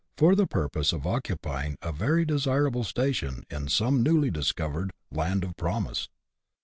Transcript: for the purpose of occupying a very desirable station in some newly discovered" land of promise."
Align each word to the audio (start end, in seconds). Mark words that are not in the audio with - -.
for 0.17 0.33
the 0.33 0.47
purpose 0.47 0.91
of 0.93 1.05
occupying 1.05 1.77
a 1.83 1.91
very 1.91 2.25
desirable 2.25 2.83
station 2.83 3.43
in 3.51 3.67
some 3.67 4.01
newly 4.01 4.31
discovered" 4.31 4.91
land 5.11 5.43
of 5.43 5.55
promise." 5.57 6.09